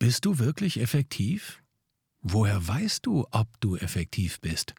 Bist 0.00 0.24
du 0.24 0.38
wirklich 0.38 0.80
effektiv? 0.80 1.62
Woher 2.22 2.66
weißt 2.66 3.04
du, 3.04 3.26
ob 3.32 3.48
du 3.60 3.76
effektiv 3.76 4.40
bist? 4.40 4.74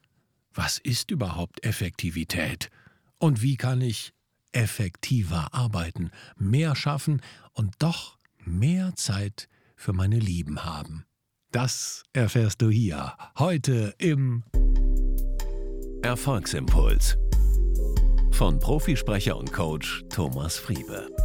Was 0.52 0.80
ist 0.80 1.12
überhaupt 1.12 1.64
Effektivität? 1.64 2.72
Und 3.20 3.44
wie 3.44 3.56
kann 3.56 3.82
ich 3.82 4.14
effektiver 4.52 5.54
arbeiten, 5.54 6.10
mehr 6.38 6.76
schaffen 6.76 7.22
und 7.54 7.76
doch 7.78 8.18
mehr 8.44 8.96
Zeit 8.96 9.48
für 9.76 9.94
meine 9.94 10.18
Lieben 10.18 10.66
haben? 10.66 11.06
Das 11.52 12.02
erfährst 12.14 12.60
du 12.64 12.72
hier 12.72 13.16
heute 13.38 13.94
im 14.00 14.44
Erfolgsimpuls 16.02 17.16
von 18.32 18.60
Profisprecher 18.60 19.38
und 19.38 19.54
Coach 19.54 20.04
Thomas 20.10 20.58
Friebe. 20.58 21.16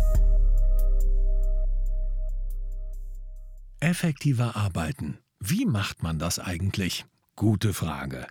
Effektiver 3.86 4.56
arbeiten. 4.56 5.18
Wie 5.38 5.64
macht 5.64 6.02
man 6.02 6.18
das 6.18 6.40
eigentlich? 6.40 7.04
Gute 7.36 7.72
Frage. 7.72 8.26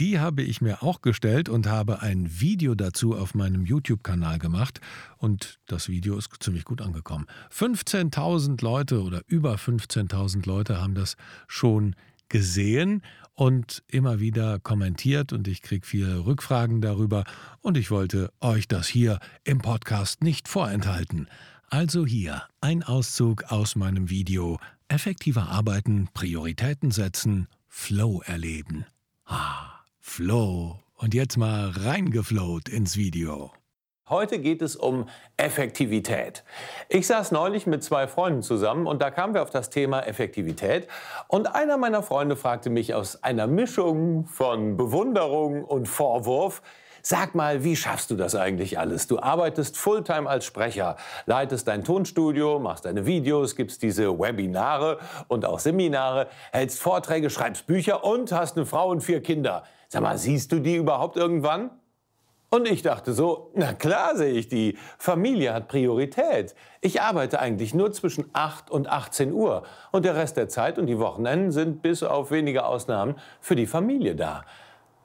Die 0.00 0.18
habe 0.18 0.42
ich 0.42 0.60
mir 0.60 0.82
auch 0.82 1.00
gestellt 1.00 1.48
und 1.48 1.68
habe 1.68 2.02
ein 2.02 2.40
Video 2.40 2.74
dazu 2.74 3.16
auf 3.16 3.36
meinem 3.36 3.64
YouTube-Kanal 3.64 4.40
gemacht 4.40 4.80
und 5.16 5.60
das 5.66 5.88
Video 5.88 6.18
ist 6.18 6.30
ziemlich 6.40 6.64
gut 6.64 6.82
angekommen. 6.82 7.26
15.000 7.52 8.64
Leute 8.64 9.00
oder 9.04 9.22
über 9.28 9.54
15.000 9.54 10.44
Leute 10.44 10.82
haben 10.82 10.96
das 10.96 11.14
schon 11.46 11.94
gesehen 12.28 13.02
und 13.34 13.84
immer 13.86 14.18
wieder 14.18 14.58
kommentiert 14.58 15.32
und 15.32 15.46
ich 15.46 15.62
kriege 15.62 15.86
viele 15.86 16.26
Rückfragen 16.26 16.80
darüber 16.80 17.22
und 17.60 17.76
ich 17.76 17.92
wollte 17.92 18.32
euch 18.40 18.66
das 18.66 18.88
hier 18.88 19.20
im 19.44 19.58
Podcast 19.58 20.24
nicht 20.24 20.48
vorenthalten. 20.48 21.28
Also 21.72 22.04
hier 22.04 22.42
ein 22.60 22.82
Auszug 22.82 23.44
aus 23.52 23.76
meinem 23.76 24.10
Video 24.10 24.58
Effektiver 24.88 25.50
arbeiten, 25.50 26.08
Prioritäten 26.12 26.90
setzen, 26.90 27.46
Flow 27.68 28.22
erleben. 28.26 28.86
Ah, 29.24 29.84
Flow. 30.00 30.80
Und 30.96 31.14
jetzt 31.14 31.36
mal 31.36 31.70
reingeflowt 31.70 32.68
ins 32.68 32.96
Video. 32.96 33.52
Heute 34.08 34.40
geht 34.40 34.62
es 34.62 34.74
um 34.74 35.08
Effektivität. 35.36 36.42
Ich 36.88 37.06
saß 37.06 37.30
neulich 37.30 37.68
mit 37.68 37.84
zwei 37.84 38.08
Freunden 38.08 38.42
zusammen 38.42 38.88
und 38.88 39.00
da 39.00 39.12
kamen 39.12 39.34
wir 39.34 39.42
auf 39.42 39.50
das 39.50 39.70
Thema 39.70 40.00
Effektivität. 40.00 40.88
Und 41.28 41.54
einer 41.54 41.76
meiner 41.76 42.02
Freunde 42.02 42.34
fragte 42.34 42.68
mich 42.68 42.94
aus 42.94 43.22
einer 43.22 43.46
Mischung 43.46 44.26
von 44.26 44.76
Bewunderung 44.76 45.64
und 45.64 45.86
Vorwurf, 45.86 46.62
Sag 47.02 47.34
mal, 47.34 47.64
wie 47.64 47.76
schaffst 47.76 48.10
du 48.10 48.16
das 48.16 48.34
eigentlich 48.34 48.78
alles? 48.78 49.06
Du 49.06 49.20
arbeitest 49.20 49.76
Fulltime 49.78 50.28
als 50.28 50.44
Sprecher, 50.44 50.96
leitest 51.26 51.66
dein 51.68 51.84
Tonstudio, 51.84 52.58
machst 52.58 52.84
deine 52.84 53.06
Videos, 53.06 53.56
gibst 53.56 53.82
diese 53.82 54.18
Webinare 54.18 54.98
und 55.28 55.44
auch 55.44 55.58
Seminare, 55.58 56.28
hältst 56.52 56.80
Vorträge, 56.80 57.30
schreibst 57.30 57.66
Bücher 57.66 58.04
und 58.04 58.32
hast 58.32 58.56
eine 58.56 58.66
Frau 58.66 58.90
und 58.90 59.00
vier 59.00 59.22
Kinder. 59.22 59.64
Sag 59.88 60.02
mal, 60.02 60.18
siehst 60.18 60.52
du 60.52 60.60
die 60.60 60.76
überhaupt 60.76 61.16
irgendwann? 61.16 61.70
Und 62.52 62.68
ich 62.68 62.82
dachte 62.82 63.12
so, 63.12 63.52
na 63.54 63.72
klar 63.72 64.16
sehe 64.16 64.32
ich 64.32 64.48
die. 64.48 64.76
Familie 64.98 65.54
hat 65.54 65.68
Priorität. 65.68 66.56
Ich 66.80 67.00
arbeite 67.00 67.38
eigentlich 67.38 67.74
nur 67.74 67.92
zwischen 67.92 68.28
8 68.32 68.72
und 68.72 68.88
18 68.88 69.32
Uhr. 69.32 69.62
Und 69.92 70.04
der 70.04 70.16
Rest 70.16 70.36
der 70.36 70.48
Zeit 70.48 70.76
und 70.76 70.86
die 70.86 70.98
Wochenenden 70.98 71.52
sind 71.52 71.80
bis 71.80 72.02
auf 72.02 72.32
wenige 72.32 72.64
Ausnahmen 72.64 73.14
für 73.40 73.54
die 73.54 73.68
Familie 73.68 74.16
da. 74.16 74.44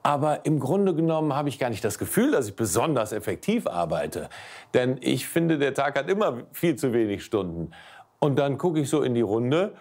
Aber 0.06 0.46
im 0.46 0.60
Grunde 0.60 0.94
genommen 0.94 1.34
habe 1.34 1.50
ich 1.50 1.58
gar 1.58 1.72
nicht 1.72 1.84
das 1.84 1.98
Gefühl, 1.98 2.30
dass 2.30 2.48
ich 2.48 2.56
besonders 2.56 3.12
effektiv 3.12 3.66
arbeite. 3.66 4.30
Denn 4.76 5.00
ich 5.02 5.28
finde, 5.28 5.58
der 5.58 5.74
Tag 5.74 5.98
hat 5.98 6.12
immer 6.12 6.44
viel 6.52 6.76
zu 6.76 6.94
wenig 6.94 7.26
Stunden. 7.26 7.72
Und 8.20 8.38
dann 8.38 8.60
gucke 8.60 8.80
ich 8.80 8.88
so 8.88 9.02
in 9.02 9.16
die 9.16 9.22
Runde 9.22 9.74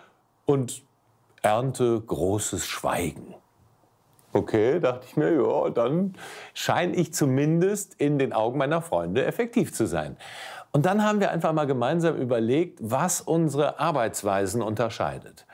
und 0.46 0.82
ernte 1.42 2.00
großes 2.00 2.66
Schweigen. 2.66 3.34
Okay, 4.32 4.80
dachte 4.80 5.06
ich 5.06 5.14
mir, 5.18 5.30
ja, 5.30 5.68
dann 5.68 6.14
scheine 6.54 6.96
ich 6.96 7.12
zumindest 7.12 8.00
in 8.00 8.18
den 8.18 8.32
Augen 8.32 8.56
meiner 8.56 8.80
Freunde 8.80 9.26
effektiv 9.26 9.74
zu 9.74 9.84
sein. 9.84 10.16
Und 10.72 10.86
dann 10.86 11.04
haben 11.04 11.20
wir 11.20 11.32
einfach 11.32 11.52
mal 11.52 11.66
gemeinsam 11.66 12.16
überlegt, 12.16 12.78
was 12.80 13.20
unsere 13.20 13.78
Arbeitsweisen 13.78 14.62
unterscheidet. 14.62 15.44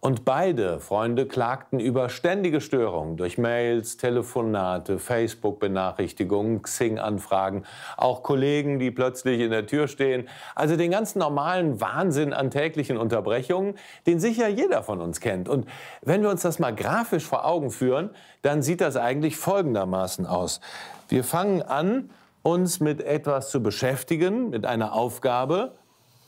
Und 0.00 0.24
beide 0.24 0.78
Freunde 0.78 1.26
klagten 1.26 1.80
über 1.80 2.08
ständige 2.08 2.60
Störungen 2.60 3.16
durch 3.16 3.38
Mails, 3.38 3.96
Telefonate, 3.96 4.98
Facebook-Benachrichtigungen, 4.98 6.62
Xing-Anfragen, 6.62 7.64
auch 7.96 8.22
Kollegen, 8.22 8.78
die 8.78 8.90
plötzlich 8.90 9.40
in 9.40 9.50
der 9.50 9.66
Tür 9.66 9.88
stehen. 9.88 10.28
Also 10.54 10.76
den 10.76 10.90
ganz 10.90 11.16
normalen 11.16 11.80
Wahnsinn 11.80 12.32
an 12.32 12.50
täglichen 12.50 12.98
Unterbrechungen, 12.98 13.74
den 14.06 14.20
sicher 14.20 14.48
jeder 14.48 14.82
von 14.82 15.00
uns 15.00 15.20
kennt. 15.20 15.48
Und 15.48 15.66
wenn 16.02 16.22
wir 16.22 16.30
uns 16.30 16.42
das 16.42 16.58
mal 16.58 16.74
grafisch 16.74 17.24
vor 17.24 17.44
Augen 17.44 17.70
führen, 17.70 18.10
dann 18.42 18.62
sieht 18.62 18.80
das 18.80 18.96
eigentlich 18.96 19.36
folgendermaßen 19.36 20.26
aus. 20.26 20.60
Wir 21.08 21.24
fangen 21.24 21.62
an, 21.62 22.10
uns 22.42 22.78
mit 22.78 23.00
etwas 23.00 23.50
zu 23.50 23.60
beschäftigen, 23.60 24.50
mit 24.50 24.66
einer 24.66 24.92
Aufgabe, 24.92 25.72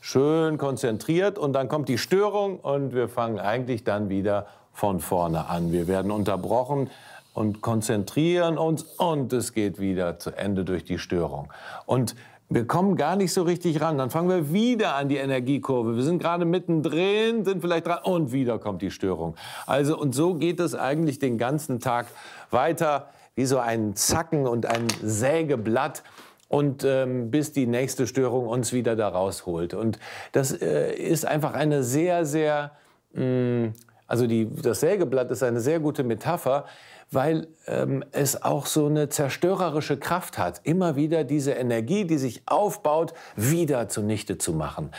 schön 0.01 0.59
konzentriert 0.59 1.39
und 1.39 1.53
dann 1.53 1.69
kommt 1.69 1.89
die 1.89 1.99
Störung 1.99 2.61
und 2.61 2.95
wir 2.95 3.09
fangen 3.09 3.39
eigentlich 3.39 3.85
dann 3.85 4.09
wieder 4.09 4.47
von 4.73 5.01
vorne 5.01 5.49
an. 5.49 5.73
Wir 5.73 5.89
werden 5.89 6.11
unterbrochen 6.11 6.91
und 7.35 7.61
konzentrieren 7.61 8.59
uns 8.59 8.83
und 8.83 9.33
es 9.33 9.53
geht 9.53 9.81
wieder 9.81 10.19
zu 10.19 10.31
Ende 10.31 10.65
durch 10.65 10.85
die 10.85 10.99
Störung. 10.99 11.53
Und 11.87 12.15
wir 12.51 12.67
kommen 12.67 12.97
gar 12.97 13.17
nicht 13.17 13.33
so 13.33 13.43
richtig 13.43 13.81
ran. 13.81 13.99
Dann 13.99 14.09
fangen 14.09 14.31
wir 14.31 14.53
wieder 14.53 14.95
an 14.95 15.09
die 15.09 15.17
Energiekurve. 15.17 15.97
Wir 15.97 16.03
sind 16.03 16.23
gerade 16.23 16.47
mittendrin, 16.47 17.45
sind 17.45 17.61
vielleicht 17.61 17.87
dran 17.87 17.99
und 18.05 18.33
wieder 18.33 18.59
kommt 18.59 18.81
die 18.81 18.91
Störung. 18.91 19.37
Also 19.67 19.99
und 19.99 20.15
so 20.15 20.35
geht 20.35 20.59
es 20.59 20.75
eigentlich 20.75 21.19
den 21.19 21.37
ganzen 21.37 21.79
Tag 21.79 22.07
weiter 22.51 23.09
wie 23.35 23.45
so 23.45 23.59
ein 23.59 23.95
Zacken 23.95 24.47
und 24.47 24.67
ein 24.67 24.89
Sägeblatt 25.03 26.03
und 26.49 26.85
ähm, 26.85 27.31
bis 27.31 27.53
die 27.53 27.67
nächste 27.67 28.07
Störung 28.07 28.49
uns 28.49 28.73
wieder 28.73 28.97
da 28.97 29.09
rausholt. 29.09 29.75
Und 29.75 29.99
das 30.33 30.53
äh, 30.53 30.93
ist 30.95 31.27
einfach 31.27 31.53
eine 31.53 31.83
sehr, 31.83 32.25
sehr, 32.25 32.73
mh, 33.13 33.23
mm, 33.23 33.73
also 34.07 34.27
die, 34.27 34.49
das 34.51 34.81
Sägeblatt 34.81 35.31
ist 35.31 35.43
eine 35.43 35.61
sehr 35.61 35.81
gute 35.81 36.03
Metapher, 36.03 36.65
weil 37.11 37.49
ähm, 37.67 38.05
es 38.13 38.43
auch 38.43 38.67
so 38.67 38.87
eine 38.87 39.09
zerstörerische 39.09 39.99
Kraft 39.99 40.39
hat, 40.39 40.63
immer 40.65 40.97
wieder 40.97 41.25
diese 41.25 41.53
Energie, 41.53 42.05
die 42.07 42.19
sich 42.19 42.43
aufbaut, 42.47 43.13
wieder 43.37 43.89
zunichte 43.89 44.39
zu 44.39 44.53
machen. 44.55 44.91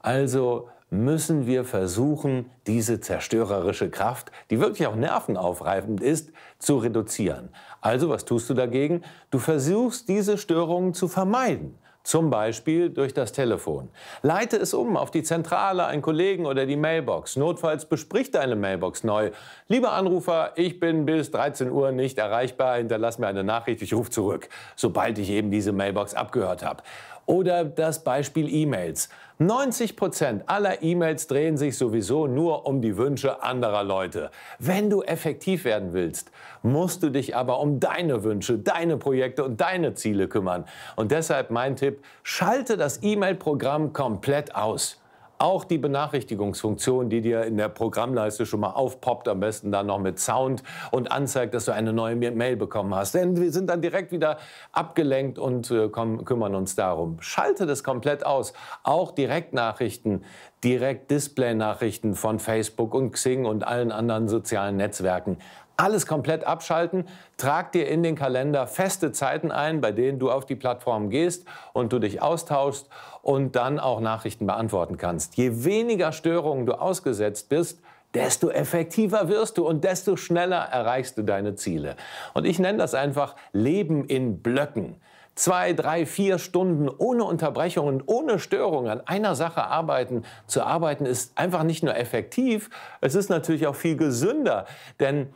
Also 0.00 0.68
müssen 0.92 1.46
wir 1.46 1.64
versuchen, 1.64 2.50
diese 2.66 3.00
zerstörerische 3.00 3.88
Kraft, 3.88 4.30
die 4.50 4.60
wirklich 4.60 4.86
auch 4.86 4.94
nervenaufreibend 4.94 6.02
ist, 6.02 6.32
zu 6.58 6.76
reduzieren. 6.76 7.48
Also 7.80 8.10
was 8.10 8.26
tust 8.26 8.50
du 8.50 8.54
dagegen? 8.54 9.02
Du 9.30 9.38
versuchst, 9.38 10.08
diese 10.08 10.36
Störungen 10.36 10.92
zu 10.92 11.08
vermeiden. 11.08 11.78
Zum 12.04 12.30
Beispiel 12.30 12.90
durch 12.90 13.14
das 13.14 13.30
Telefon. 13.30 13.88
Leite 14.22 14.56
es 14.56 14.74
um 14.74 14.96
auf 14.96 15.12
die 15.12 15.22
Zentrale, 15.22 15.86
einen 15.86 16.02
Kollegen 16.02 16.46
oder 16.46 16.66
die 16.66 16.76
Mailbox. 16.76 17.36
Notfalls 17.36 17.84
besprich 17.86 18.32
deine 18.32 18.56
Mailbox 18.56 19.04
neu. 19.04 19.30
Lieber 19.68 19.92
Anrufer, 19.92 20.50
ich 20.56 20.80
bin 20.80 21.06
bis 21.06 21.30
13 21.30 21.70
Uhr 21.70 21.92
nicht 21.92 22.18
erreichbar. 22.18 22.78
Hinterlass 22.78 23.18
mir 23.18 23.28
eine 23.28 23.44
Nachricht, 23.44 23.82
ich 23.82 23.94
rufe 23.94 24.10
zurück, 24.10 24.48
sobald 24.74 25.16
ich 25.18 25.30
eben 25.30 25.52
diese 25.52 25.70
Mailbox 25.70 26.14
abgehört 26.14 26.64
habe. 26.64 26.82
Oder 27.26 27.64
das 27.64 28.02
Beispiel 28.02 28.52
E-Mails. 28.52 29.08
90 29.46 29.96
Prozent 29.96 30.44
aller 30.46 30.82
E-Mails 30.82 31.26
drehen 31.26 31.56
sich 31.56 31.76
sowieso 31.76 32.28
nur 32.28 32.64
um 32.64 32.80
die 32.80 32.96
Wünsche 32.96 33.42
anderer 33.42 33.82
Leute. 33.82 34.30
Wenn 34.60 34.88
du 34.88 35.02
effektiv 35.02 35.64
werden 35.64 35.92
willst, 35.92 36.30
musst 36.62 37.02
du 37.02 37.10
dich 37.10 37.34
aber 37.34 37.58
um 37.58 37.80
deine 37.80 38.22
Wünsche, 38.22 38.58
deine 38.58 38.98
Projekte 38.98 39.44
und 39.44 39.60
deine 39.60 39.94
Ziele 39.94 40.28
kümmern. 40.28 40.64
Und 40.94 41.10
deshalb 41.10 41.50
mein 41.50 41.74
Tipp, 41.74 42.04
schalte 42.22 42.76
das 42.76 43.02
E-Mail-Programm 43.02 43.92
komplett 43.92 44.54
aus. 44.54 45.01
Auch 45.42 45.64
die 45.64 45.78
Benachrichtigungsfunktion, 45.78 47.10
die 47.10 47.20
dir 47.20 47.42
in 47.42 47.56
der 47.56 47.68
Programmleiste 47.68 48.46
schon 48.46 48.60
mal 48.60 48.70
aufpoppt, 48.70 49.26
am 49.26 49.40
besten 49.40 49.72
dann 49.72 49.86
noch 49.86 49.98
mit 49.98 50.20
Sound 50.20 50.62
und 50.92 51.10
anzeigt, 51.10 51.52
dass 51.52 51.64
du 51.64 51.72
eine 51.72 51.92
neue 51.92 52.14
Mail 52.14 52.54
bekommen 52.54 52.94
hast. 52.94 53.16
Denn 53.16 53.36
wir 53.36 53.50
sind 53.50 53.68
dann 53.68 53.82
direkt 53.82 54.12
wieder 54.12 54.38
abgelenkt 54.70 55.40
und 55.40 55.68
äh, 55.72 55.88
kümmern 55.88 56.54
uns 56.54 56.76
darum. 56.76 57.16
Schalte 57.18 57.66
das 57.66 57.82
komplett 57.82 58.24
aus. 58.24 58.52
Auch 58.84 59.10
Direktnachrichten, 59.10 60.22
Direkt-Display-Nachrichten 60.62 62.14
von 62.14 62.38
Facebook 62.38 62.94
und 62.94 63.10
Xing 63.10 63.44
und 63.44 63.66
allen 63.66 63.90
anderen 63.90 64.28
sozialen 64.28 64.76
Netzwerken 64.76 65.38
alles 65.76 66.06
komplett 66.06 66.44
abschalten, 66.44 67.06
trag 67.36 67.72
dir 67.72 67.88
in 67.88 68.02
den 68.02 68.16
Kalender 68.16 68.66
feste 68.66 69.12
Zeiten 69.12 69.50
ein, 69.50 69.80
bei 69.80 69.92
denen 69.92 70.18
du 70.18 70.30
auf 70.30 70.46
die 70.46 70.56
Plattform 70.56 71.10
gehst 71.10 71.46
und 71.72 71.92
du 71.92 71.98
dich 71.98 72.22
austauschst 72.22 72.88
und 73.22 73.56
dann 73.56 73.78
auch 73.78 74.00
Nachrichten 74.00 74.46
beantworten 74.46 74.96
kannst. 74.96 75.36
Je 75.36 75.64
weniger 75.64 76.12
Störungen 76.12 76.66
du 76.66 76.80
ausgesetzt 76.80 77.48
bist, 77.48 77.80
desto 78.14 78.50
effektiver 78.50 79.28
wirst 79.28 79.56
du 79.56 79.66
und 79.66 79.84
desto 79.84 80.16
schneller 80.16 80.58
erreichst 80.58 81.16
du 81.16 81.22
deine 81.22 81.54
Ziele. 81.54 81.96
Und 82.34 82.44
ich 82.46 82.58
nenne 82.58 82.78
das 82.78 82.94
einfach 82.94 83.36
Leben 83.52 84.04
in 84.04 84.42
Blöcken. 84.42 84.96
zwei, 85.34 85.72
drei, 85.72 86.04
vier 86.04 86.38
Stunden 86.38 86.90
ohne 86.90 87.24
Unterbrechung 87.24 87.86
und 87.86 88.02
ohne 88.06 88.38
Störung 88.38 88.88
an 88.88 89.00
einer 89.06 89.34
Sache 89.34 89.64
arbeiten, 89.64 90.24
zu 90.46 90.62
arbeiten, 90.62 91.06
ist 91.06 91.38
einfach 91.38 91.62
nicht 91.62 91.82
nur 91.82 91.96
effektiv, 91.96 92.68
es 93.00 93.14
ist 93.14 93.30
natürlich 93.30 93.66
auch 93.66 93.74
viel 93.74 93.96
gesünder. 93.96 94.66
Denn 95.00 95.28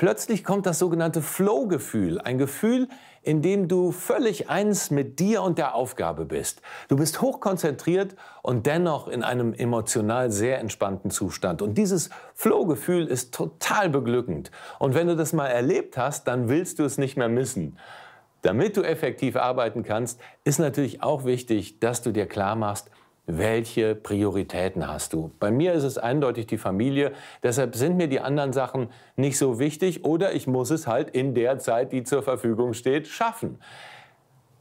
plötzlich 0.00 0.44
kommt 0.44 0.64
das 0.64 0.78
sogenannte 0.78 1.20
Flow-Gefühl, 1.20 2.22
ein 2.22 2.38
Gefühl, 2.38 2.88
in 3.20 3.42
dem 3.42 3.68
du 3.68 3.92
völlig 3.92 4.48
eins 4.48 4.90
mit 4.90 5.18
dir 5.18 5.42
und 5.42 5.58
der 5.58 5.74
Aufgabe 5.74 6.24
bist. 6.24 6.62
Du 6.88 6.96
bist 6.96 7.20
hochkonzentriert 7.20 8.16
und 8.40 8.64
dennoch 8.64 9.08
in 9.08 9.22
einem 9.22 9.52
emotional 9.52 10.30
sehr 10.30 10.58
entspannten 10.58 11.10
Zustand. 11.10 11.60
Und 11.60 11.76
dieses 11.76 12.08
Flow-Gefühl 12.32 13.08
ist 13.08 13.34
total 13.34 13.90
beglückend. 13.90 14.50
Und 14.78 14.94
wenn 14.94 15.06
du 15.06 15.16
das 15.16 15.34
mal 15.34 15.48
erlebt 15.48 15.98
hast, 15.98 16.26
dann 16.26 16.48
willst 16.48 16.78
du 16.78 16.84
es 16.84 16.96
nicht 16.96 17.18
mehr 17.18 17.28
missen. 17.28 17.76
Damit 18.40 18.78
du 18.78 18.82
effektiv 18.82 19.36
arbeiten 19.36 19.82
kannst, 19.82 20.18
ist 20.44 20.60
natürlich 20.60 21.02
auch 21.02 21.26
wichtig, 21.26 21.78
dass 21.78 22.00
du 22.00 22.10
dir 22.10 22.24
klar 22.24 22.56
machst, 22.56 22.90
welche 23.38 23.94
Prioritäten 23.94 24.86
hast 24.86 25.12
du. 25.12 25.30
Bei 25.38 25.50
mir 25.50 25.72
ist 25.72 25.84
es 25.84 25.98
eindeutig 25.98 26.46
die 26.46 26.58
Familie, 26.58 27.12
deshalb 27.42 27.76
sind 27.76 27.96
mir 27.96 28.08
die 28.08 28.20
anderen 28.20 28.52
Sachen 28.52 28.88
nicht 29.16 29.38
so 29.38 29.58
wichtig 29.58 30.04
oder 30.04 30.32
ich 30.34 30.46
muss 30.46 30.70
es 30.70 30.86
halt 30.86 31.10
in 31.10 31.34
der 31.34 31.58
Zeit, 31.58 31.92
die 31.92 32.04
zur 32.04 32.22
Verfügung 32.22 32.74
steht, 32.74 33.06
schaffen. 33.06 33.58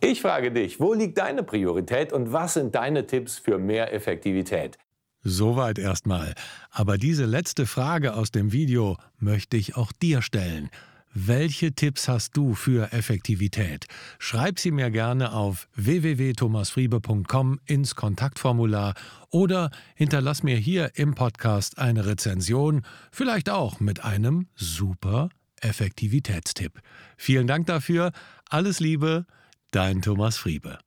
Ich 0.02 0.22
frage 0.22 0.52
dich, 0.52 0.80
wo 0.80 0.94
liegt 0.94 1.18
deine 1.18 1.44
Priorität 1.44 2.14
und 2.14 2.32
was 2.32 2.54
sind 2.54 2.74
deine 2.76 3.06
Tipps 3.06 3.38
für 3.38 3.58
mehr 3.58 3.94
Effektivität? 3.94 4.78
Soweit 5.22 5.78
erstmal. 5.78 6.34
Aber 6.72 6.98
diese 6.98 7.26
letzte 7.26 7.66
Frage 7.66 8.14
aus 8.14 8.32
dem 8.32 8.54
Video 8.54 8.96
möchte 9.18 9.58
ich 9.58 9.76
auch 9.76 9.92
dir 9.92 10.22
stellen. 10.22 10.70
Welche 11.14 11.74
Tipps 11.74 12.08
hast 12.08 12.38
du 12.38 12.54
für 12.54 12.94
Effektivität? 12.94 13.86
Schreib 14.20 14.60
sie 14.60 14.72
mir 14.72 14.92
gerne 14.92 15.34
auf 15.34 15.68
www.thomasfriebe.com 15.76 17.60
ins 17.66 17.96
Kontaktformular 17.96 18.94
oder 19.32 19.72
hinterlass 19.96 20.44
mir 20.44 20.58
hier 20.58 20.92
im 20.96 21.16
Podcast 21.16 21.80
eine 21.80 22.06
Rezension, 22.06 22.84
vielleicht 23.12 23.50
auch 23.50 23.80
mit 23.80 24.04
einem 24.04 24.48
super 24.56 25.30
Effektivitätstipp. 25.62 26.80
Vielen 27.18 27.48
Dank 27.48 27.66
dafür. 27.66 28.12
Alles 28.50 28.80
Liebe, 28.80 29.26
dein 29.72 30.02
Thomas 30.02 30.38
Friebe. 30.38 30.78